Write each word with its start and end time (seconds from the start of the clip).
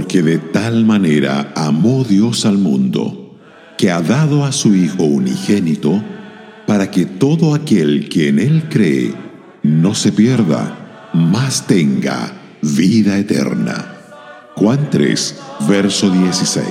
Porque 0.00 0.22
de 0.22 0.38
tal 0.38 0.86
manera 0.86 1.52
amó 1.54 2.04
Dios 2.04 2.46
al 2.46 2.56
mundo, 2.56 3.38
que 3.76 3.90
ha 3.90 4.00
dado 4.00 4.46
a 4.46 4.50
su 4.50 4.74
Hijo 4.74 5.04
unigénito, 5.04 6.02
para 6.66 6.90
que 6.90 7.04
todo 7.04 7.54
aquel 7.54 8.08
que 8.08 8.28
en 8.28 8.38
Él 8.38 8.64
cree 8.70 9.12
no 9.62 9.94
se 9.94 10.10
pierda, 10.10 11.10
mas 11.12 11.66
tenga 11.66 12.32
vida 12.62 13.18
eterna. 13.18 13.94
Juan 14.56 14.88
3, 14.88 15.38
verso 15.68 16.08
16. 16.08 16.66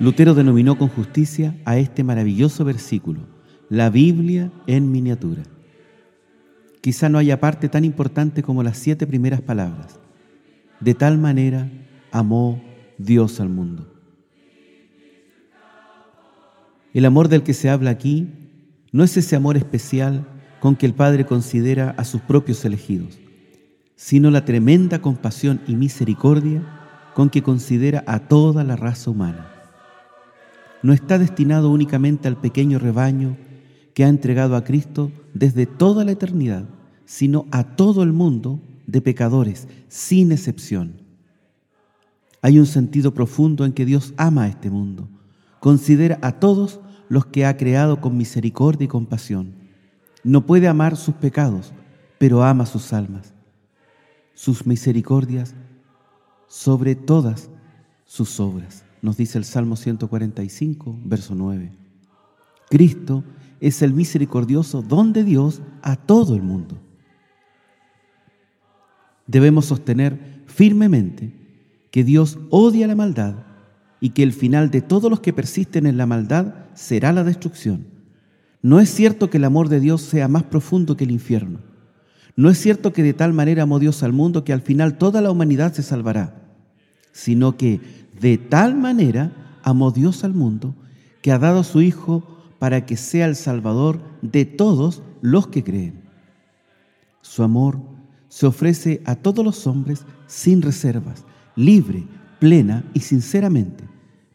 Lutero 0.00 0.34
denominó 0.34 0.76
con 0.76 0.88
justicia 0.88 1.56
a 1.64 1.78
este 1.78 2.02
maravilloso 2.02 2.64
versículo, 2.64 3.37
la 3.68 3.90
Biblia 3.90 4.50
en 4.66 4.90
miniatura. 4.90 5.42
Quizá 6.80 7.08
no 7.08 7.18
haya 7.18 7.40
parte 7.40 7.68
tan 7.68 7.84
importante 7.84 8.42
como 8.42 8.62
las 8.62 8.78
siete 8.78 9.06
primeras 9.06 9.40
palabras. 9.40 9.98
De 10.80 10.94
tal 10.94 11.18
manera 11.18 11.70
amó 12.12 12.62
Dios 12.98 13.40
al 13.40 13.48
mundo. 13.48 13.92
El 16.94 17.04
amor 17.04 17.28
del 17.28 17.42
que 17.42 17.54
se 17.54 17.68
habla 17.68 17.90
aquí 17.90 18.28
no 18.92 19.04
es 19.04 19.16
ese 19.16 19.36
amor 19.36 19.56
especial 19.56 20.26
con 20.60 20.76
que 20.76 20.86
el 20.86 20.94
Padre 20.94 21.26
considera 21.26 21.94
a 21.98 22.04
sus 22.04 22.20
propios 22.22 22.64
elegidos, 22.64 23.18
sino 23.96 24.30
la 24.30 24.44
tremenda 24.44 25.00
compasión 25.00 25.60
y 25.66 25.76
misericordia 25.76 26.62
con 27.14 27.28
que 27.30 27.42
considera 27.42 28.02
a 28.06 28.20
toda 28.20 28.64
la 28.64 28.76
raza 28.76 29.10
humana 29.10 29.58
no 30.82 30.92
está 30.92 31.18
destinado 31.18 31.70
únicamente 31.70 32.28
al 32.28 32.36
pequeño 32.36 32.78
rebaño 32.78 33.36
que 33.98 34.04
ha 34.04 34.08
entregado 34.08 34.54
a 34.54 34.62
Cristo 34.62 35.10
desde 35.34 35.66
toda 35.66 36.04
la 36.04 36.12
eternidad, 36.12 36.68
sino 37.04 37.46
a 37.50 37.64
todo 37.74 38.04
el 38.04 38.12
mundo 38.12 38.60
de 38.86 39.00
pecadores, 39.00 39.66
sin 39.88 40.30
excepción. 40.30 41.02
Hay 42.40 42.60
un 42.60 42.66
sentido 42.66 43.12
profundo 43.12 43.64
en 43.64 43.72
que 43.72 43.84
Dios 43.84 44.14
ama 44.16 44.44
a 44.44 44.46
este 44.46 44.70
mundo, 44.70 45.08
considera 45.58 46.16
a 46.22 46.38
todos 46.38 46.78
los 47.08 47.26
que 47.26 47.44
ha 47.44 47.56
creado 47.56 48.00
con 48.00 48.16
misericordia 48.16 48.84
y 48.84 48.86
compasión. 48.86 49.56
No 50.22 50.46
puede 50.46 50.68
amar 50.68 50.96
sus 50.96 51.16
pecados, 51.16 51.72
pero 52.18 52.44
ama 52.44 52.66
sus 52.66 52.92
almas, 52.92 53.34
sus 54.32 54.64
misericordias 54.64 55.56
sobre 56.46 56.94
todas 56.94 57.50
sus 58.04 58.38
obras 58.38 58.84
nos 59.02 59.16
dice 59.16 59.38
el 59.38 59.44
Salmo 59.44 59.74
145, 59.74 60.98
verso 61.04 61.34
9. 61.34 61.72
Cristo 62.70 63.24
es 63.60 63.82
el 63.82 63.92
misericordioso 63.92 64.82
don 64.82 65.12
de 65.12 65.24
Dios 65.24 65.60
a 65.82 65.96
todo 65.96 66.34
el 66.34 66.42
mundo. 66.42 66.78
Debemos 69.26 69.66
sostener 69.66 70.42
firmemente 70.46 71.32
que 71.90 72.04
Dios 72.04 72.38
odia 72.50 72.86
la 72.86 72.94
maldad 72.94 73.34
y 74.00 74.10
que 74.10 74.22
el 74.22 74.32
final 74.32 74.70
de 74.70 74.80
todos 74.80 75.10
los 75.10 75.20
que 75.20 75.32
persisten 75.32 75.86
en 75.86 75.96
la 75.96 76.06
maldad 76.06 76.54
será 76.74 77.12
la 77.12 77.24
destrucción. 77.24 77.86
No 78.62 78.80
es 78.80 78.90
cierto 78.90 79.30
que 79.30 79.38
el 79.38 79.44
amor 79.44 79.68
de 79.68 79.80
Dios 79.80 80.02
sea 80.02 80.28
más 80.28 80.44
profundo 80.44 80.96
que 80.96 81.04
el 81.04 81.10
infierno. 81.10 81.60
No 82.36 82.50
es 82.50 82.58
cierto 82.58 82.92
que 82.92 83.02
de 83.02 83.14
tal 83.14 83.32
manera 83.32 83.64
amó 83.64 83.78
Dios 83.78 84.02
al 84.02 84.12
mundo 84.12 84.44
que 84.44 84.52
al 84.52 84.62
final 84.62 84.96
toda 84.96 85.20
la 85.20 85.30
humanidad 85.30 85.72
se 85.72 85.82
salvará, 85.82 86.40
sino 87.12 87.56
que 87.56 87.80
de 88.20 88.38
tal 88.38 88.76
manera 88.76 89.58
amó 89.62 89.90
Dios 89.90 90.24
al 90.24 90.34
mundo 90.34 90.74
que 91.20 91.32
ha 91.32 91.38
dado 91.38 91.60
a 91.60 91.64
su 91.64 91.82
Hijo 91.82 92.37
para 92.58 92.86
que 92.86 92.96
sea 92.96 93.26
el 93.26 93.36
Salvador 93.36 94.00
de 94.22 94.44
todos 94.44 95.02
los 95.20 95.48
que 95.48 95.62
creen. 95.64 96.02
Su 97.22 97.42
amor 97.42 97.80
se 98.28 98.46
ofrece 98.46 99.02
a 99.04 99.16
todos 99.16 99.44
los 99.44 99.66
hombres 99.66 100.04
sin 100.26 100.62
reservas, 100.62 101.24
libre, 101.56 102.04
plena 102.40 102.84
y 102.94 103.00
sinceramente, 103.00 103.84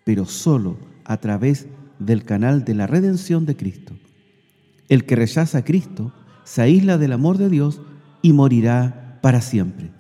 pero 0.03 0.25
solo 0.25 0.78
a 1.06 1.17
través 1.17 1.67
del 2.00 2.23
canal 2.23 2.66
de 2.66 2.75
la 2.75 2.88
redención 2.88 3.45
de 3.45 3.56
Cristo. 3.56 3.94
El 4.89 5.06
que 5.06 5.16
rechaza 5.16 5.59
a 5.59 5.63
Cristo 5.63 6.13
se 6.44 6.62
aísla 6.62 6.97
del 6.97 7.13
amor 7.13 7.38
de 7.38 7.50
Dios 7.50 7.81
y 8.22 8.33
morirá 8.33 9.19
para 9.22 9.41
siempre. 9.41 9.91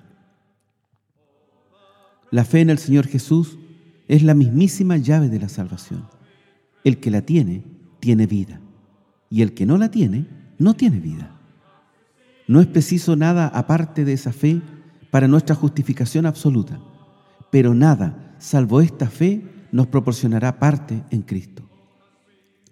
La 2.31 2.45
fe 2.45 2.61
en 2.61 2.69
el 2.69 2.79
Señor 2.79 3.07
Jesús 3.07 3.57
es 4.07 4.23
la 4.23 4.33
mismísima 4.33 4.97
llave 4.97 5.29
de 5.29 5.39
la 5.39 5.49
salvación. 5.49 6.07
El 6.83 6.99
que 6.99 7.11
la 7.11 7.21
tiene, 7.21 7.63
tiene 8.03 8.27
vida. 8.27 8.59
Y 9.29 9.43
el 9.43 9.53
que 9.53 9.65
no 9.65 9.77
la 9.77 9.89
tiene, 9.89 10.27
no 10.59 10.73
tiene 10.73 10.99
vida. 10.99 11.31
No 12.49 12.59
es 12.59 12.67
preciso 12.67 13.15
nada 13.15 13.47
aparte 13.47 14.03
de 14.03 14.11
esa 14.11 14.33
fe 14.33 14.61
para 15.09 15.29
nuestra 15.29 15.55
justificación 15.55 16.25
absoluta, 16.25 16.81
pero 17.49 17.73
nada, 17.73 18.35
salvo 18.39 18.81
esta 18.81 19.09
fe, 19.09 19.41
nos 19.71 19.87
proporcionará 19.87 20.59
parte 20.59 21.01
en 21.11 21.21
Cristo. 21.21 21.63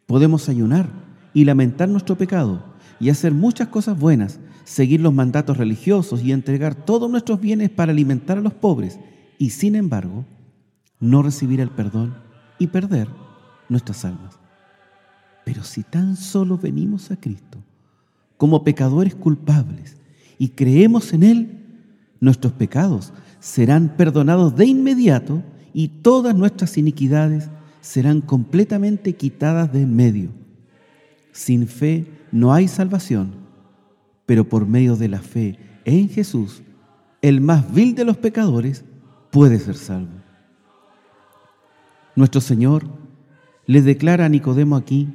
Podemos 0.05 0.49
ayunar 0.49 0.89
y 1.33 1.45
lamentar 1.45 1.87
nuestro 1.87 2.17
pecado 2.17 2.65
y 2.99 3.09
hacer 3.09 3.33
muchas 3.33 3.69
cosas 3.69 3.97
buenas, 3.97 4.41
seguir 4.65 4.99
los 4.99 5.13
mandatos 5.13 5.55
religiosos 5.55 6.21
y 6.21 6.33
entregar 6.33 6.75
todos 6.75 7.09
nuestros 7.09 7.39
bienes 7.39 7.69
para 7.69 7.93
alimentar 7.93 8.37
a 8.37 8.41
los 8.41 8.53
pobres, 8.53 8.99
y 9.37 9.51
sin 9.51 9.75
embargo, 9.75 10.25
no 10.99 11.23
recibir 11.23 11.61
el 11.61 11.69
perdón 11.69 12.17
y 12.59 12.67
perder 12.67 13.07
nuestras 13.69 14.03
almas. 14.03 14.40
Pero 15.45 15.63
si 15.63 15.83
tan 15.83 16.15
solo 16.15 16.57
venimos 16.57 17.11
a 17.11 17.15
Cristo 17.15 17.59
como 18.37 18.63
pecadores 18.63 19.15
culpables 19.15 19.97
y 20.37 20.49
creemos 20.49 21.13
en 21.13 21.23
Él, 21.23 21.59
nuestros 22.19 22.53
pecados 22.53 23.13
serán 23.39 23.95
perdonados 23.97 24.55
de 24.55 24.65
inmediato 24.65 25.43
y 25.73 25.87
todas 25.87 26.35
nuestras 26.35 26.77
iniquidades 26.77 27.49
serán 27.81 28.21
completamente 28.21 29.13
quitadas 29.13 29.73
de 29.73 29.81
en 29.81 29.95
medio. 29.95 30.29
Sin 31.31 31.67
fe 31.67 32.05
no 32.31 32.53
hay 32.53 32.67
salvación, 32.67 33.31
pero 34.25 34.47
por 34.47 34.67
medio 34.67 34.95
de 34.95 35.07
la 35.07 35.19
fe 35.19 35.57
en 35.85 36.09
Jesús, 36.09 36.61
el 37.21 37.41
más 37.41 37.73
vil 37.73 37.95
de 37.95 38.05
los 38.05 38.17
pecadores 38.17 38.83
puede 39.31 39.59
ser 39.59 39.75
salvo. 39.75 40.21
Nuestro 42.15 42.41
Señor 42.41 42.85
le 43.65 43.81
declara 43.81 44.25
a 44.25 44.29
Nicodemo 44.29 44.75
aquí 44.75 45.09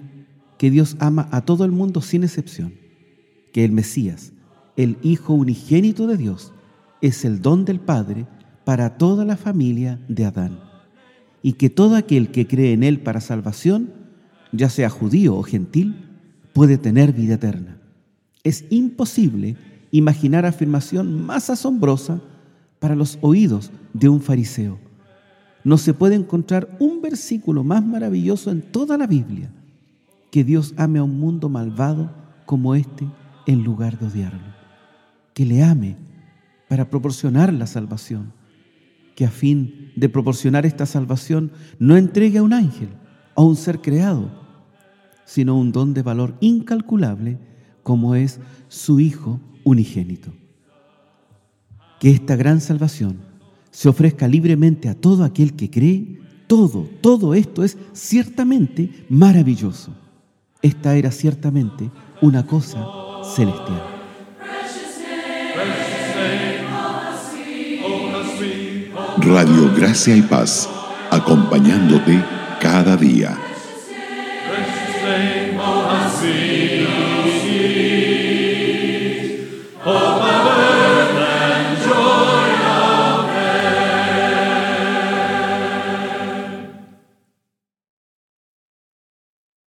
que 0.58 0.70
Dios 0.70 0.96
ama 0.98 1.28
a 1.32 1.42
todo 1.42 1.64
el 1.64 1.72
mundo 1.72 2.00
sin 2.00 2.24
excepción, 2.24 2.74
que 3.52 3.64
el 3.64 3.72
Mesías, 3.72 4.32
el 4.76 4.98
Hijo 5.02 5.34
unigénito 5.34 6.06
de 6.06 6.16
Dios, 6.16 6.52
es 7.00 7.24
el 7.24 7.42
don 7.42 7.64
del 7.64 7.80
Padre 7.80 8.26
para 8.64 8.98
toda 8.98 9.24
la 9.24 9.36
familia 9.36 10.00
de 10.08 10.24
Adán, 10.24 10.60
y 11.42 11.54
que 11.54 11.70
todo 11.70 11.96
aquel 11.96 12.30
que 12.30 12.46
cree 12.46 12.72
en 12.72 12.82
Él 12.82 13.00
para 13.00 13.20
salvación, 13.20 13.92
ya 14.52 14.68
sea 14.68 14.90
judío 14.90 15.36
o 15.36 15.42
gentil, 15.42 15.96
puede 16.52 16.78
tener 16.78 17.12
vida 17.12 17.34
eterna. 17.34 17.78
Es 18.42 18.64
imposible 18.70 19.56
imaginar 19.90 20.46
afirmación 20.46 21.24
más 21.24 21.50
asombrosa 21.50 22.20
para 22.78 22.94
los 22.94 23.18
oídos 23.20 23.70
de 23.92 24.08
un 24.08 24.20
fariseo 24.20 24.78
no 25.66 25.78
se 25.78 25.94
puede 25.94 26.14
encontrar 26.14 26.76
un 26.78 27.02
versículo 27.02 27.64
más 27.64 27.84
maravilloso 27.84 28.52
en 28.52 28.62
toda 28.62 28.96
la 28.96 29.08
Biblia 29.08 29.50
que 30.36 30.44
Dios 30.44 30.74
ame 30.76 30.98
a 30.98 31.02
un 31.02 31.18
mundo 31.18 31.48
malvado 31.48 32.10
como 32.44 32.74
este 32.74 33.08
en 33.46 33.64
lugar 33.64 33.98
de 33.98 34.04
odiarlo. 34.04 34.52
Que 35.32 35.46
le 35.46 35.62
ame 35.62 35.96
para 36.68 36.90
proporcionar 36.90 37.54
la 37.54 37.66
salvación. 37.66 38.34
Que 39.14 39.24
a 39.24 39.30
fin 39.30 39.92
de 39.96 40.10
proporcionar 40.10 40.66
esta 40.66 40.84
salvación 40.84 41.52
no 41.78 41.96
entregue 41.96 42.36
a 42.36 42.42
un 42.42 42.52
ángel, 42.52 42.90
a 43.34 43.40
un 43.40 43.56
ser 43.56 43.80
creado, 43.80 44.30
sino 45.24 45.58
un 45.58 45.72
don 45.72 45.94
de 45.94 46.02
valor 46.02 46.36
incalculable 46.40 47.38
como 47.82 48.14
es 48.14 48.38
su 48.68 49.00
Hijo 49.00 49.40
unigénito. 49.64 50.34
Que 51.98 52.10
esta 52.10 52.36
gran 52.36 52.60
salvación 52.60 53.20
se 53.70 53.88
ofrezca 53.88 54.28
libremente 54.28 54.90
a 54.90 54.94
todo 54.94 55.24
aquel 55.24 55.56
que 55.56 55.70
cree, 55.70 56.20
todo, 56.46 56.86
todo 57.00 57.32
esto 57.32 57.64
es 57.64 57.78
ciertamente 57.94 59.06
maravilloso. 59.08 59.94
Esta 60.66 60.96
era 60.96 61.12
ciertamente 61.12 61.92
una 62.20 62.44
cosa 62.44 62.84
celestial. 63.36 63.84
Radio 69.18 69.72
Gracia 69.76 70.16
y 70.16 70.22
Paz, 70.22 70.68
acompañándote 71.12 72.20
cada 72.60 72.96
día. 72.96 73.38